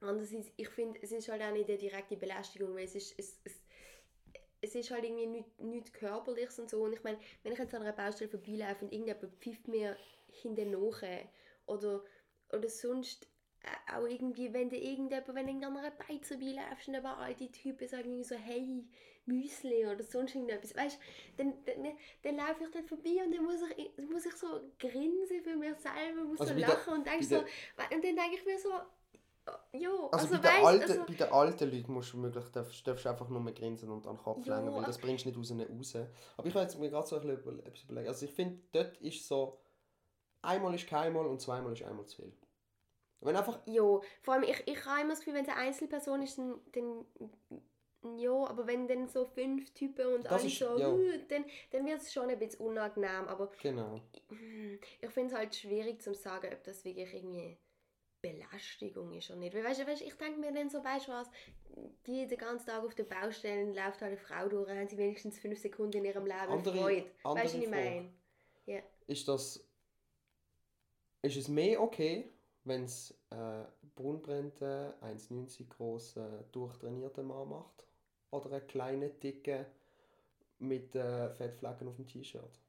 [0.00, 3.40] andererseits, ich finde, es ist halt auch nicht eine direkte Belästigung, weil es ist, es,
[3.44, 3.60] es,
[4.60, 6.82] es ist halt irgendwie nichts nicht körperliches und so.
[6.82, 9.96] Und ich meine, wenn ich jetzt an einer Baustelle vorbeilaufe und irgendjemand pfeift mir
[10.28, 11.02] hinten nach
[11.66, 12.04] oder,
[12.52, 13.28] oder sonst
[13.94, 17.86] auch irgendwie, wenn du irgendjemand, wenn du an einer Beiz vorbeilaufst und aber alte Typen
[17.88, 18.84] sagen irgendwie so, hey,
[19.26, 23.44] Müsli oder sonst irgendetwas, weißt du, dann, dann, dann laufe ich dort vorbei und dann
[23.44, 24.46] muss ich, muss ich so
[24.78, 27.42] grinsen für mich selber, muss Also so bei der- lachen und denk bei so, der-
[27.96, 28.70] und dann denke ich mir so,
[29.72, 32.86] ja, also, also, bei, den alten, also, bei den alten Leuten musst du möglich, darfst,
[32.86, 35.24] darfst du einfach nur mehr grinsen und an den Kopf Ja, längen, weil das bringst
[35.24, 35.94] du nicht raus.
[35.94, 35.96] raus.
[36.36, 38.08] Aber ich habe jetzt mir gerade so ein bisschen über- etwas überlegt.
[38.08, 39.60] Also ich finde, dort ist so,
[40.42, 42.32] einmal ist keinmal und zweimal ist einmal zu viel.
[43.22, 46.22] Wenn einfach, Ja, vor allem ich, ich habe immer das Gefühl, wenn es eine Einzelperson
[46.22, 47.06] ist, dann, dann
[48.18, 50.88] ja, aber wenn dann so fünf Typen und Das alle ist- so, ja.
[51.28, 54.00] Dann, dann wird es schon ein bisschen unangenehm, aber genau.
[55.00, 57.56] ich finde es halt schwierig zu sagen, ob das wirklich irgendwie
[58.20, 59.54] Belästigung ist oder nicht.
[59.54, 61.30] Weil, weißt, du, weißt, ich denke mir dann so, weißt du was,
[62.06, 65.38] die den ganzen Tag auf der Baustelle läuft halt eine Frau durch, haben sie wenigstens
[65.38, 67.06] fünf Sekunden in ihrem Leben Andere- Freude.
[67.24, 68.12] Weißt du, was ich meine?
[68.66, 68.80] Ja.
[69.06, 69.64] Ist das.
[71.22, 72.28] Ist es mehr okay,
[72.64, 77.86] wenn es äh, braunbrennte, 1,90 großen, durchtrainierter Mann macht?
[78.30, 79.66] Oder einen kleinen, dicken
[80.58, 82.60] mit äh, Fettflecken auf dem T-Shirt?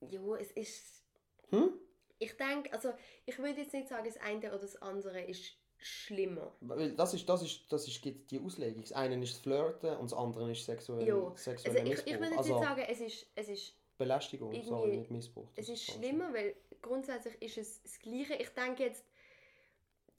[0.00, 1.04] Ja, es ist.
[1.50, 1.72] Hm?
[2.18, 2.92] Ich denke, also
[3.26, 6.52] ich würde jetzt nicht sagen, das eine oder das andere ist schlimmer.
[6.60, 8.82] Weil das ist, das ist, das ist die Auslegung.
[8.82, 12.06] Das eine ist das Flirten und das andere ist sexuell, Ja, Also ich, Missbrauch.
[12.06, 15.48] ich würde jetzt also nicht sagen, es ist, es ist, Belästigung, irgendwie- sorry, nicht Missbrauch.
[15.56, 18.34] es ist schlimmer, weil grundsätzlich ist es das Gleiche.
[18.34, 19.04] Ich denke jetzt,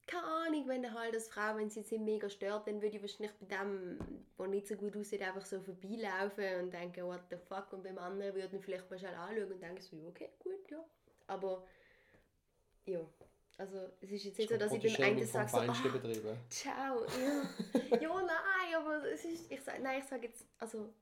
[0.06, 3.32] keine Ahnung, wenn halt als Frau, wenn sie jetzt mega stört, dann würde ich wahrscheinlich
[3.40, 4.00] bei dem,
[4.38, 7.98] der nicht so gut aussieht, einfach so vorbeilaufen und denken, what the fuck, und beim
[7.98, 10.84] anderen würde ich vielleicht mal schnell anschauen und denken so, okay, gut, ja.
[11.28, 11.66] Aber,
[12.86, 13.00] ja,
[13.58, 16.38] also es ist jetzt nicht so, dass ich beim einen sage so, ah.
[16.50, 17.06] Ciao.
[17.06, 17.98] Ja.
[18.02, 20.94] ja, nein, aber es ist, ich sag, nein, ich sage jetzt, also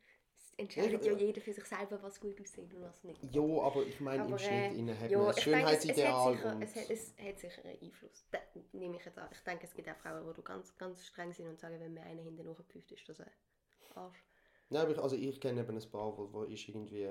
[0.61, 1.17] entscheidet ja Ja.
[1.17, 3.23] jeder für sich selber, was gut aussieht und was nicht.
[3.33, 5.37] Ja, aber ich meine, im Aber, Schnitt äh, innen hat Ja, man ein denke, es,
[5.37, 6.35] es, Schönheitsideal.
[6.35, 8.25] hat sicher, es, hat, es hat sicher einen Einfluss.
[8.31, 8.39] Da
[8.73, 9.29] nehme ich jetzt an.
[9.31, 12.01] Ich denke, es gibt auch Frauen, die ganz, ganz streng sind und sagen, wenn mir
[12.03, 13.31] einer hinten hochgepüft ist, dass er
[13.95, 14.23] Arsch.
[14.69, 17.09] Ja, aber ich, also ich kenne eben ein paar, wo, wo ist irgendwie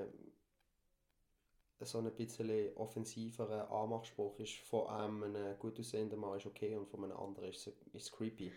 [1.83, 7.03] so ein bisschen offensiverer Anmachspruch ist von einem gut aussehenden Mann ist okay und von
[7.03, 8.51] einem anderen ist es ist creepy.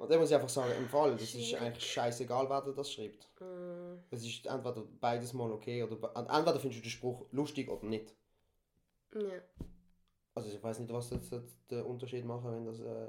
[0.00, 3.28] Und da muss ich einfach sagen, im Fall, das ist eigentlich scheißegal, wer das schreibt.
[3.38, 7.84] Mm, Es ist entweder beides mal okay oder entweder findest du den Spruch lustig oder
[7.84, 8.14] nicht.
[9.14, 9.42] ja.
[10.34, 11.34] Also ich weiß nicht, was jetzt
[11.70, 13.08] der Unterschied machen, wenn das äh,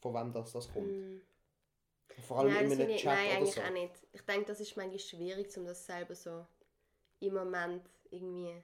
[0.00, 0.86] von wem das, das kommt.
[0.86, 1.20] Mm.
[2.26, 3.60] Vor allem nein, in einem Chat nein, oder eigentlich so.
[3.60, 4.06] auch nicht.
[4.12, 6.46] Ich denke, das ist manchmal schwierig, um das selber so
[7.20, 8.62] im Moment irgendwie.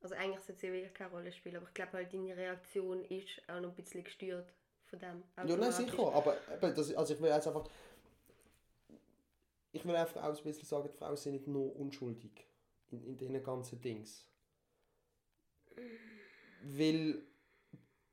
[0.00, 3.04] Also eigentlich sollte es ja wirklich keine Rolle spielen, aber ich glaube halt, deine Reaktion
[3.06, 4.54] ist auch noch ein bisschen gestört
[4.94, 5.48] von dem.
[5.48, 7.68] Ja, nein, sicher, aber eben, das, also ich will jetzt einfach.
[9.72, 12.46] Ich will einfach auch ein bisschen sagen, die Frauen sind nicht nur unschuldig
[12.90, 14.28] in, in diesen ganzen Dings.
[16.62, 17.22] Weil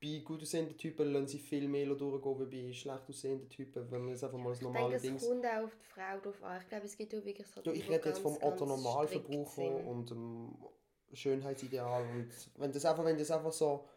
[0.01, 4.01] bei gut aussehenden Typen lassen sie viel mehr durchgehen wie bei schlecht aussehenden Typen, wenn
[4.01, 6.43] man jetzt einfach mal das Ich denke, normale es kommt auch auf die Frau drauf
[6.43, 6.61] an.
[6.61, 8.65] Ich glaube, es gibt auch wirklich so Ja, ich rede jetzt vom ganz, ganz Otto
[8.65, 9.87] Normalverbraucher strikt sind.
[9.87, 10.55] und dem
[11.13, 12.03] Schönheitsideal.
[12.09, 13.87] Und wenn das einfach, wenn du das einfach so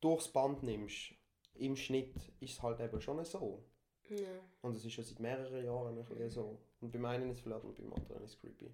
[0.00, 1.14] durchs Band nimmst,
[1.56, 3.64] im Schnitt ist es halt eben schon so.
[4.10, 4.28] Ja,
[4.62, 6.58] Und es ist schon seit mehreren Jahren ein bisschen so.
[6.80, 8.70] Und beim einen ist es flirt und beim anderen ist es creepy.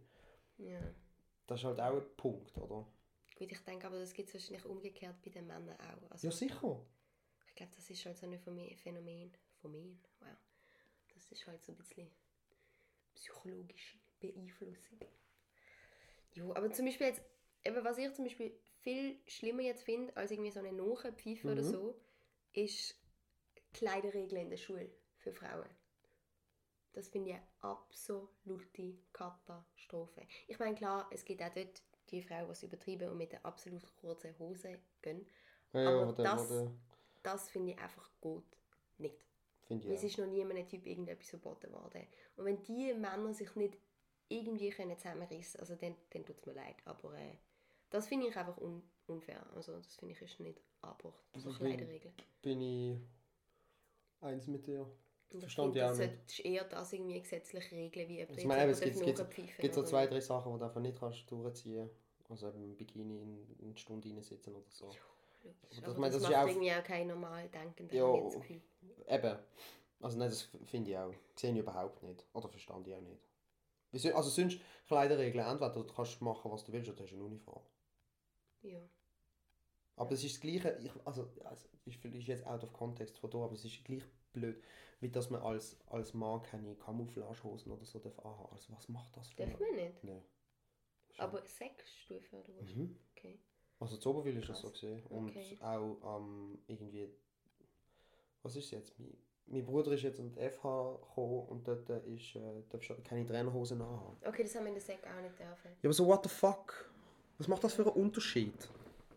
[0.58, 0.80] ja.
[1.46, 2.86] Das ist halt auch ein Punkt, oder?
[3.36, 6.10] Gut, ich denke aber, das gibt es wahrscheinlich umgekehrt bei den Männern auch.
[6.10, 6.84] Also, Ja, sicher.
[7.48, 8.76] Ich glaube, das ist halt so ein Phänomen.
[9.60, 10.00] Phänomen.
[10.20, 10.28] Wow.
[11.14, 12.08] Das ist halt so ein bisschen
[13.14, 14.98] psychologische Beeinflussung.
[16.32, 17.22] Jo, aber zum Beispiel jetzt,
[17.64, 21.62] eben was ich zum Beispiel viel schlimmer jetzt finde, als irgendwie so eine Nachpfeife oder
[21.62, 21.70] Mhm.
[21.70, 22.00] so,
[22.52, 22.94] ist
[23.72, 25.68] Kleiderregeln in der Schule für Frauen.
[26.92, 30.26] Das finde ich eine absolute Katastrophe.
[30.48, 33.44] Ich meine, klar, es gibt auch dort die Frauen, die es übertrieben und mit der
[33.46, 35.26] absolut kurzen Hose gehen.
[35.72, 36.48] Ja, Aber das-
[37.22, 38.44] Das finde ich einfach gut
[38.98, 39.24] nicht.
[39.68, 42.06] finde Es ich ist noch nie einem Typ irgendetwas verboten worden.
[42.36, 43.76] Und wenn die Männer sich nicht
[44.28, 46.76] irgendwie können zusammenreißen also dann, dann tut es mir leid.
[46.86, 47.36] Aber äh,
[47.90, 49.44] das finde ich einfach un unfair.
[49.54, 51.20] Also das finde ich ist nicht angebracht.
[51.34, 52.14] So Also bin- Kleiderregeln.
[52.42, 52.98] Bin ich
[54.20, 54.86] eins mit dir.
[55.38, 56.10] Verstand ich auch das nicht.
[56.10, 59.74] solltest eher das irgendwie gesetzlich regeln, wie ob Ich meine, es gibt, es gibt, gibt
[59.74, 61.88] so zwei, drei Sachen, die du einfach nicht kannst durchziehen
[62.26, 62.42] kannst.
[62.44, 64.86] Also eben im Bikini in, in eine Stunde reinsitzen oder so.
[64.86, 65.00] Logisch.
[65.42, 68.20] das das, das ist macht ja auch- irgendwie auch kein normal Denkender, Ja.
[68.24, 68.34] das.
[69.08, 69.38] Eben.
[70.00, 71.12] Also nein, das finde ich auch.
[71.36, 72.24] Sehe ich überhaupt nicht.
[72.32, 74.14] Oder verstand ich auch nicht.
[74.14, 77.62] Also sonst Kleiderregeln, entweder du kannst machen, was du willst, oder du hast eine Uniform.
[78.62, 78.80] Ja.
[79.96, 83.30] Aber es ist das Gleiche, ich, also, also ist vielleicht jetzt out of context von
[83.30, 84.62] da, aber es ist gleich blöd,
[85.00, 88.52] wie dass man als, als Mann keine Camouflagehosen oder so darf anhaben.
[88.52, 90.04] Also was macht das für Darf man nicht.
[90.04, 90.22] Nein.
[91.18, 92.74] Aber Sechsstufe oder was?
[92.74, 92.96] Mhm.
[93.16, 93.38] Okay.
[93.78, 95.04] Also zu Oberwil ist das so gesehen.
[95.06, 95.58] Und Okay.
[95.60, 97.08] auch ähm, irgendwie,
[98.42, 98.98] was ist jetzt?
[98.98, 102.90] Mein, mein Bruder ist jetzt an die FH gekommen und dort äh, ist, äh, darfst
[102.90, 104.16] du keine Trainerhosen anhaben.
[104.24, 105.70] Okay, das haben wir in der Sek auch nicht dürfen.
[105.82, 106.90] Ja, aber so what the fuck?
[107.40, 108.52] Was macht das für einen Unterschied?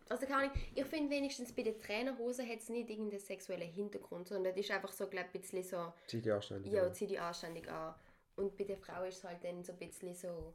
[0.07, 4.29] Also kann ich, ich finde wenigstens bei den Trainerhosen hat es nicht irgendeinen sexuellen Hintergrund,
[4.29, 6.93] sondern das ist einfach so, glaube ich, ein bisschen so, Zieh die anständig ja, an.
[6.93, 7.95] zieh die anständig an.
[8.37, 10.53] Und bei der Frau ist es halt dann so ein bisschen so,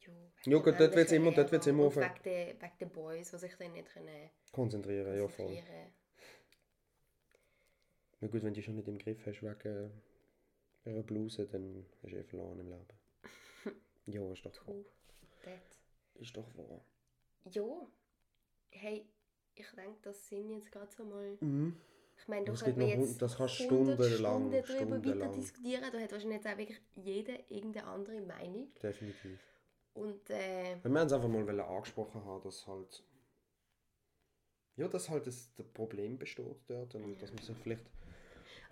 [0.00, 0.12] ja,
[0.46, 3.30] Ja, gut, dort wird's männliche immer- dort wird's immer auf- wegen der, wegen der Boys,
[3.30, 5.46] die sich dann nicht können Konzentrieren, ja voll.
[5.48, 5.92] konzentrieren
[8.20, 9.90] Na gut, wenn du dich schon nicht im Griff hast wegen
[10.84, 12.86] einer Bluse, dann hast du eh verloren im Leben.
[14.06, 14.76] ja, ist doch wahr.
[16.14, 16.80] Ist doch wahr.
[17.50, 17.62] Ja,
[18.70, 19.06] hey,
[19.54, 21.36] ich denke, das sind jetzt gerade so mal...
[21.40, 21.76] Mhm.
[22.18, 25.32] Ich meine, da Es könnte man jetzt das kannst 100 stundenlang- Stunden darüber weiter stundenlang.
[25.32, 25.82] diskutieren.
[25.92, 28.68] Da hat wahrscheinlich jetzt auch wirklich jeder irgendeine andere Meinung.
[28.80, 29.40] Definitiv.
[29.94, 33.02] Und äh, Wir haben es einfach mal angesprochen haben, dass halt.
[34.76, 37.84] Ja, dass halt das, das Problem besteht dort und dass man sich vielleicht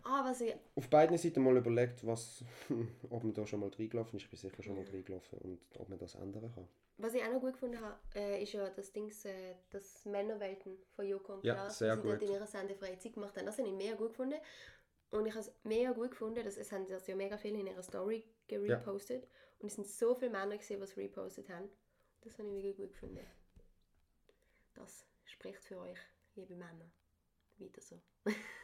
[0.04, 0.54] ah, was ich...
[0.74, 2.44] auf beiden Seiten mal überlegt, was,
[3.10, 4.24] ob man da schon mal reingelaufen ist.
[4.24, 6.68] Ich bin sicher schon mal reingelaufen und ob man das ändern kann.
[6.98, 10.76] Was ich auch noch gut gefunden habe, äh, ist ja das Dings, äh, das Männerwelten
[10.94, 12.28] von Joko und Ja, Klaas, sehr die dort gut.
[12.28, 13.46] in ihrer sendefreien Zeit gemacht haben.
[13.46, 14.38] Das habe ich mega gut gefunden.
[15.10, 17.66] Und ich habe es mega gut gefunden, dass es haben das ja mega viele in
[17.66, 19.26] ihrer Story gerepostet.
[19.58, 21.68] Und es sind so viele Männer gesehen, die es repostet haben.
[22.20, 23.26] Das habe ich mega gut gefunden.
[24.74, 25.98] Das spricht für euch,
[26.36, 26.90] liebe Männer.
[27.58, 28.00] Weiter so.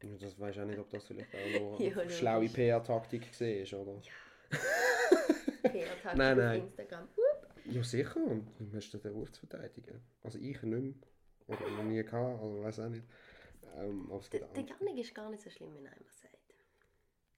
[0.00, 3.80] Das weiß ich auch nicht, ob das vielleicht auch noch Ja, eine schlaue PR-Taktik war,
[3.80, 4.00] oder?
[5.62, 6.60] PR-Tag Nein, auf nein.
[6.62, 7.08] Instagram.
[7.64, 8.16] Ja, sicher.
[8.16, 10.00] Und du hast den Ruf zu verteidigen.
[10.22, 10.94] Also ich nicht mehr.
[11.48, 13.04] Oder noch nie gehabt, also weiß auch nicht.
[13.76, 16.54] Ähm, aber es die ist gar nicht so schlimm, wenn einer sagt.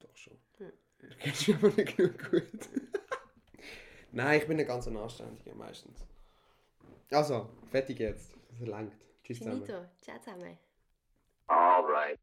[0.01, 0.39] Doch schon.
[0.59, 0.73] Hm.
[1.01, 2.69] Du kennst mich aber nicht genug gut.
[4.13, 6.05] Nein, ich bin ein ganz anständiger meistens.
[7.11, 8.35] Also, fertig jetzt.
[8.59, 8.93] Das langt.
[9.25, 9.65] Tschüss zusammen.
[9.65, 10.59] Ciao zusammen.
[11.47, 12.21] All right.